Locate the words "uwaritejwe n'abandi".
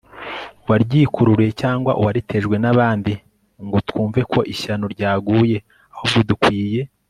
1.99-3.13